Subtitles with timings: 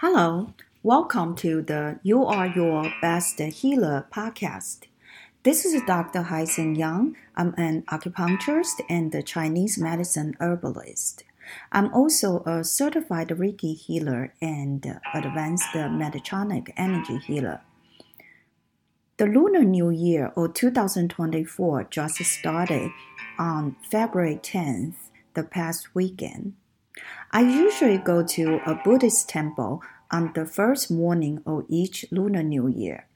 [0.00, 4.82] Hello, welcome to the You Are Your Best Healer podcast.
[5.42, 6.22] This is Dr.
[6.22, 7.16] Haizhen Yang.
[7.34, 11.24] I'm an acupuncturist and a Chinese medicine herbalist.
[11.72, 17.62] I'm also a certified Reiki healer and advanced mechatronic energy healer.
[19.16, 22.92] The Lunar New Year or 2024 just started
[23.36, 24.94] on February 10th,
[25.34, 26.54] the past weekend.
[27.30, 32.68] I usually go to a Buddhist temple on the first morning of each Lunar New
[32.68, 33.06] Year.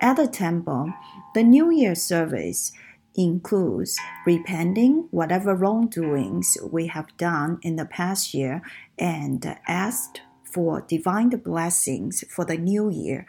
[0.00, 0.92] At the temple,
[1.34, 2.72] the New Year service
[3.14, 8.62] includes repenting whatever wrongdoings we have done in the past year
[8.98, 13.26] and asked for divine blessings for the new year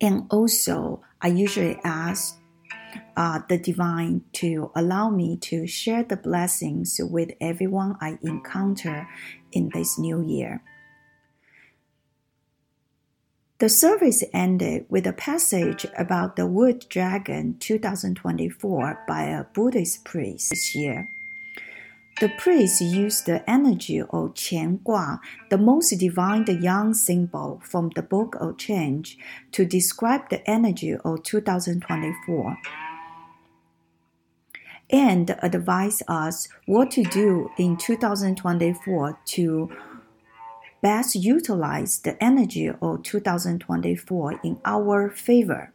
[0.00, 2.38] and also, I usually ask
[3.16, 9.08] uh, the divine to allow me to share the blessings with everyone I encounter
[9.52, 10.62] in this new year.
[13.58, 20.50] The service ended with a passage about the Wood Dragon 2024 by a Buddhist priest
[20.50, 21.08] this year.
[22.20, 28.02] The priest used the energy of Qian Gua, the most divine yang symbol from the
[28.02, 29.18] Book of Change,
[29.52, 32.56] to describe the energy of 2024
[34.90, 39.70] and advise us what to do in 2024 to
[40.82, 45.72] best utilize the energy of 2024 in our favor.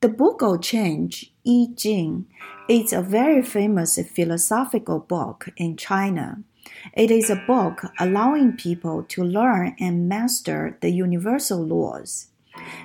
[0.00, 2.26] The Book of Change, I Ching,
[2.68, 6.42] is a very famous philosophical book in China.
[6.94, 12.28] It is a book allowing people to learn and master the universal laws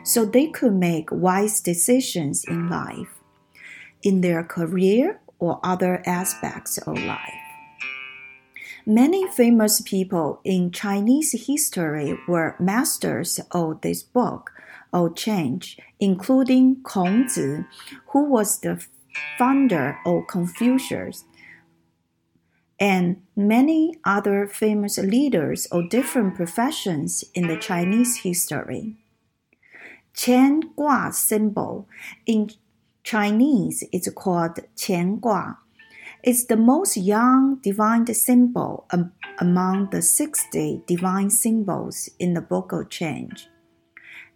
[0.03, 3.19] so they could make wise decisions in life,
[4.03, 7.33] in their career or other aspects of life.
[8.85, 14.51] Many famous people in Chinese history were masters of this book
[14.91, 17.65] of change, including Kongzi,
[18.07, 18.85] who was the
[19.37, 21.23] founder of Confucius,
[22.79, 28.97] and many other famous leaders of different professions in the Chinese history.
[30.13, 31.87] Qian Gua symbol
[32.25, 32.49] in
[33.03, 35.57] Chinese is called Qian Gua.
[36.23, 38.87] It's the most yang divine symbol
[39.39, 43.49] among the 60 divine symbols in the Book of Change.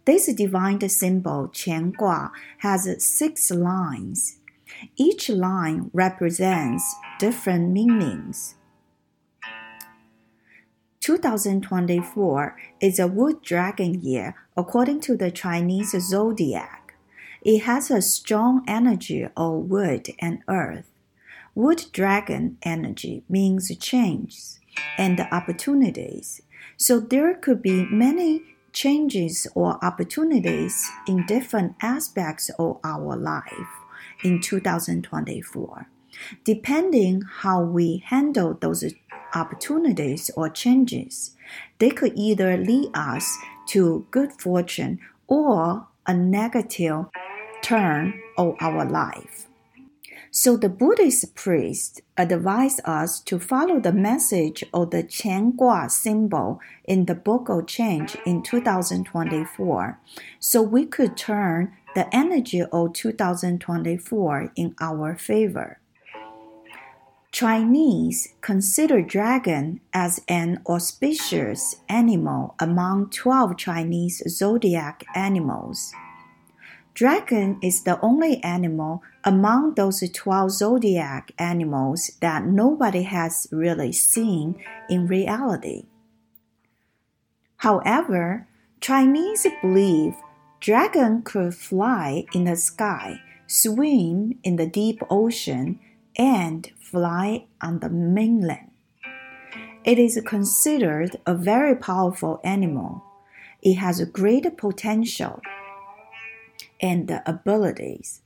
[0.04, 4.38] This divine symbol, Qian Gua, has six lines.
[4.96, 8.54] Each line represents different meanings.
[11.00, 16.77] 2024 is a wood dragon year according to the Chinese zodiac.
[17.42, 20.90] It has a strong energy of wood and earth.
[21.54, 24.58] Wood dragon energy means change
[24.96, 26.42] and opportunities.
[26.76, 33.72] So there could be many changes or opportunities in different aspects of our life
[34.22, 35.88] in 2024.
[36.44, 38.84] Depending how we handle those
[39.34, 41.36] opportunities or changes,
[41.78, 43.36] they could either lead us
[43.68, 47.06] to good fortune or a negative
[47.68, 49.46] turn of our life.
[50.30, 56.60] So the Buddhist priest advised us to follow the message of the Qian Gua symbol
[56.84, 60.00] in the Book of Change in 2024,
[60.38, 65.78] so we could turn the energy of 2024 in our favor.
[67.32, 75.92] Chinese consider dragon as an auspicious animal among 12 Chinese zodiac animals.
[76.98, 84.60] Dragon is the only animal among those 12 zodiac animals that nobody has really seen
[84.90, 85.84] in reality.
[87.58, 88.48] However,
[88.80, 90.16] Chinese believe
[90.58, 95.78] dragon could fly in the sky, swim in the deep ocean,
[96.16, 98.72] and fly on the mainland.
[99.84, 103.04] It is considered a very powerful animal.
[103.62, 105.40] It has great potential
[106.80, 108.22] and abilities.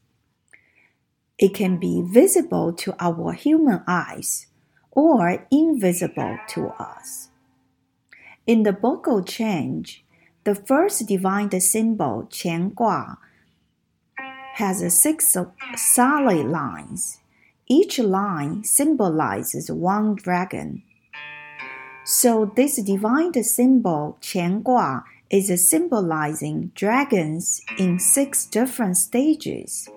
[1.38, 4.46] It can be visible to our human eyes
[4.90, 7.31] or invisible to us.
[8.46, 10.04] In the Book of Change,
[10.44, 13.19] the first divine symbol, Qian Gua,
[14.55, 15.37] has six
[15.76, 17.20] solid lines.
[17.69, 20.82] Each line symbolizes one dragon.
[22.05, 29.88] So this divine symbol, Qian Gua, is symbolizing dragons in six different stages.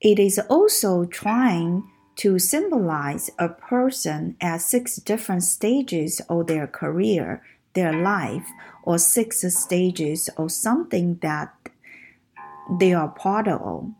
[0.00, 7.42] It is also trying to symbolize a person at six different stages of their career,
[7.74, 8.46] their life,
[8.84, 11.52] or six stages of something that
[12.78, 13.90] they are part of.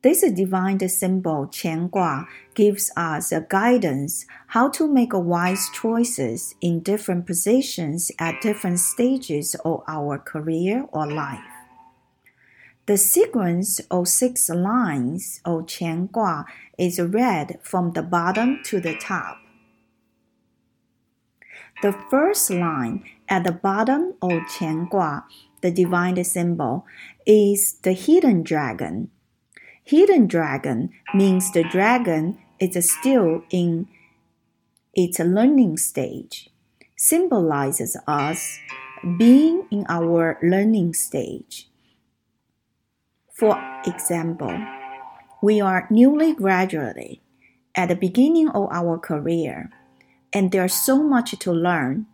[0.00, 6.80] This divine symbol Qian Gua gives us a guidance how to make wise choices in
[6.80, 11.40] different positions at different stages of our career or life.
[12.86, 16.46] The sequence of six lines of Qian Gua
[16.78, 19.38] is read from the bottom to the top.
[21.82, 25.24] The first line at the bottom of Qian Gua,
[25.60, 26.86] the divine symbol,
[27.26, 29.10] is the hidden dragon
[29.88, 33.88] Hidden dragon means the dragon is still in
[34.92, 36.50] its learning stage,
[36.94, 38.58] symbolizes us
[39.16, 41.70] being in our learning stage.
[43.32, 43.56] For
[43.86, 44.52] example,
[45.40, 47.20] we are newly graduated
[47.74, 49.70] at the beginning of our career,
[50.34, 52.04] and there's so much to learn,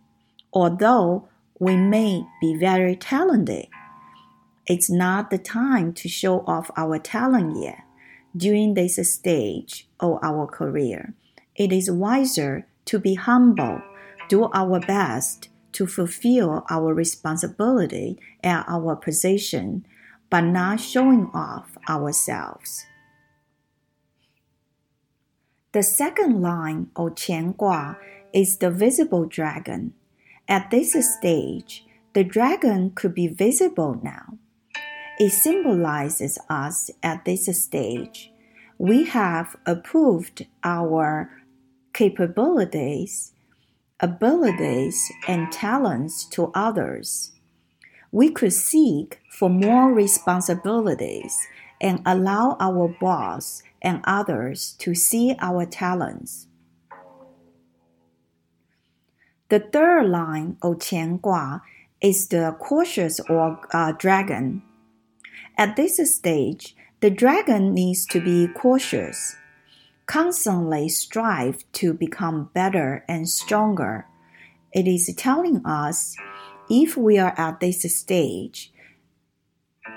[0.53, 1.27] although
[1.59, 3.67] we may be very talented
[4.67, 7.83] it's not the time to show off our talent yet.
[8.35, 11.13] During this stage of our career,
[11.55, 13.81] it is wiser to be humble,
[14.27, 19.85] do our best to fulfill our responsibility and our position,
[20.29, 22.85] but not showing off ourselves.
[25.71, 27.97] The second line of Qian Gua
[28.33, 29.93] is the visible dragon.
[30.47, 34.37] At this stage, the dragon could be visible now
[35.19, 38.31] it symbolizes us at this stage.
[38.77, 41.31] We have approved our
[41.93, 43.31] capabilities,
[43.99, 47.31] abilities, and talents to others.
[48.11, 51.47] We could seek for more responsibilities
[51.79, 56.47] and allow our boss and others to see our talents.
[59.49, 61.61] The third line of Qian Gua
[62.01, 64.63] is the cautious or uh, dragon.
[65.57, 69.37] At this stage, the dragon needs to be cautious,
[70.05, 74.05] constantly strive to become better and stronger.
[74.73, 76.17] It is telling us
[76.69, 78.73] if we are at this stage,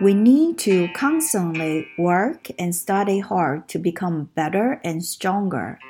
[0.01, 5.81] we need to constantly work and study hard to become better and stronger.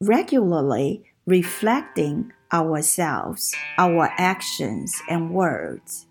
[0.00, 6.06] Regularly reflecting ourselves, our actions, and words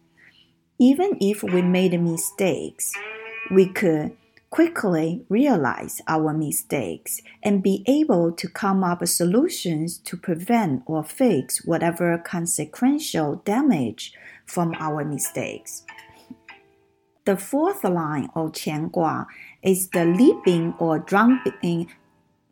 [0.82, 2.92] even if we made mistakes,
[3.52, 4.18] we could
[4.50, 11.04] quickly realize our mistakes and be able to come up with solutions to prevent or
[11.04, 14.12] fix whatever consequential damage
[14.48, 15.84] from our mistakes.
[17.26, 19.28] The fourth line of Qian Gua
[19.62, 21.92] is the leaping or jumping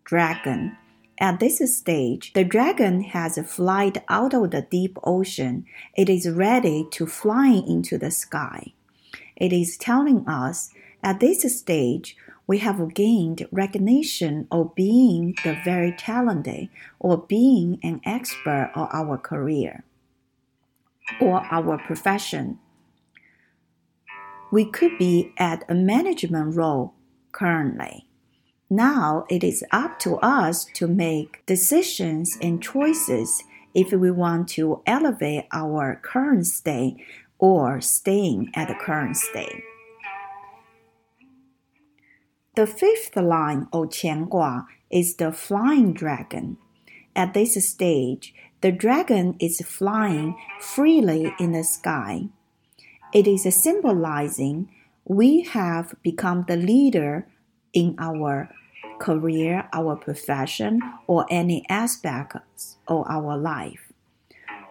[0.03, 0.77] dragon
[1.19, 5.66] at this stage, the dragon has flied out of the deep ocean.
[5.95, 8.74] It is ready to fly into the sky.
[9.36, 10.71] It is telling us
[11.04, 12.16] at this stage,
[12.48, 16.69] we have gained recognition of being the very talented
[17.00, 19.83] or being an expert of our career
[21.21, 22.59] or our profession.
[24.52, 26.95] We could be at a management role
[27.31, 28.08] currently.
[28.69, 34.83] Now it is up to us to make decisions and choices if we want to
[34.85, 36.97] elevate our current state
[37.40, 39.64] or staying at the current state.
[42.56, 46.57] The fifth line of Qian Gua is the flying dragon.
[47.16, 52.28] At this stage, the dragon is flying freely in the sky.
[53.14, 54.69] It is symbolizing
[55.06, 57.26] we have become the leader
[57.73, 58.49] in our
[58.99, 63.91] career, our profession, or any aspects of our life.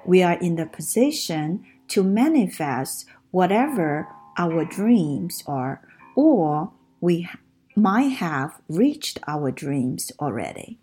[0.05, 5.81] We are in the position to manifest whatever our dreams are,
[6.15, 7.29] or we
[7.75, 10.79] might have reached our dreams already.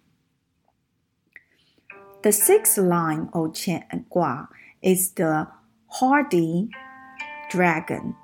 [2.24, 4.50] The sixth line of Qian Gua
[4.82, 5.48] is the
[5.88, 6.70] hardy
[7.50, 8.16] dragon.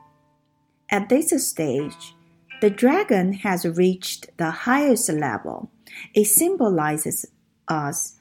[0.89, 2.15] At this stage,
[2.61, 5.71] the dragon has reached the highest level.
[6.13, 7.25] It symbolizes
[7.67, 8.17] us.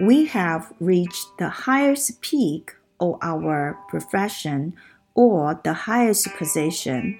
[0.00, 4.74] We have reached the highest peak of our profession
[5.14, 7.18] or the highest position.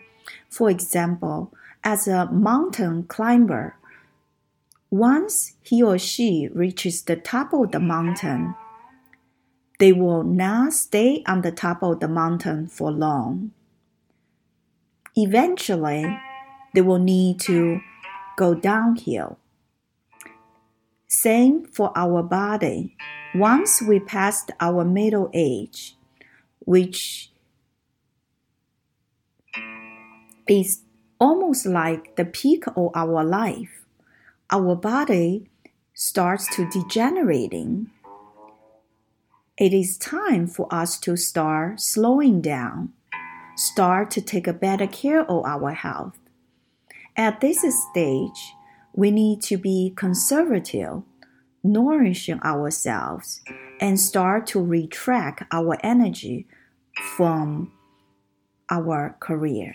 [0.48, 3.76] For example, as a mountain climber,
[4.90, 8.54] once he or she reaches the top of the mountain,
[9.78, 13.52] they will not stay on the top of the mountain for long
[15.16, 16.18] eventually
[16.74, 17.80] they will need to
[18.36, 19.38] go downhill.
[21.08, 22.96] Same for our body.
[23.34, 25.96] Once we passed our middle age,
[26.60, 27.30] which
[30.48, 30.82] is
[31.18, 33.84] almost like the peak of our life,
[34.50, 35.48] our body
[35.94, 37.90] starts to degenerating.
[39.58, 42.92] It is time for us to start slowing down,
[43.56, 46.19] start to take a better care of our health.
[47.20, 47.60] At this
[47.90, 48.54] stage,
[48.94, 51.02] we need to be conservative,
[51.62, 53.42] nourishing ourselves,
[53.78, 56.46] and start to retract our energy
[57.14, 57.72] from
[58.70, 59.74] our career.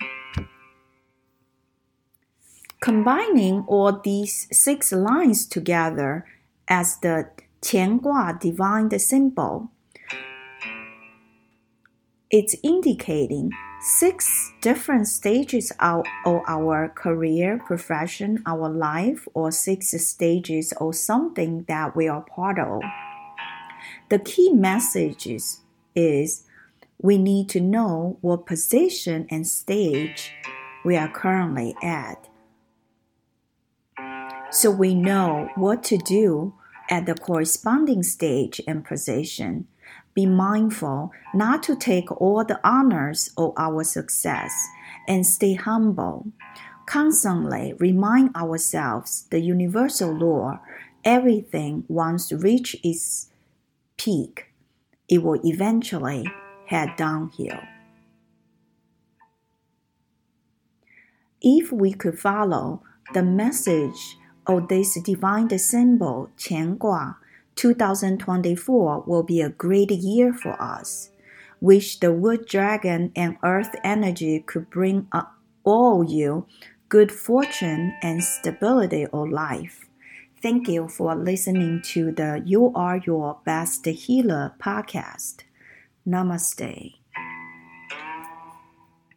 [2.81, 6.25] Combining all these six lines together
[6.67, 7.29] as the
[7.61, 9.69] Qian Gua divine symbol,
[12.31, 13.51] it's indicating
[13.86, 21.96] six different stages of, our career, profession, our life, or six stages or something that
[21.96, 22.82] we are part of.
[24.10, 25.27] The key message
[25.94, 26.44] is
[27.00, 30.32] we need to know what position and stage
[30.84, 32.27] we are currently at.
[34.50, 36.56] So we know what to do
[36.89, 39.68] at the corresponding stage and position
[40.15, 44.53] be mindful not to take all the honors of our success
[45.07, 46.27] and stay humble.
[46.88, 50.60] Constantly remind ourselves the universal law
[51.03, 53.29] everything once reach its
[53.98, 54.53] peak,
[55.10, 56.25] it will eventually
[56.67, 57.60] head downhill.
[61.41, 62.81] If we could follow
[63.13, 64.17] the message
[64.48, 67.17] of this divine symbol, Qian Gua,
[67.55, 71.12] 2024 will be a great year for us.
[71.62, 75.07] Wish the wood dragon and earth energy could bring
[75.63, 76.45] all you
[76.89, 79.89] good fortune and stability of life.
[80.41, 85.43] Thank you for listening to the You Are Your Best Healer podcast.
[86.07, 87.04] Namaste.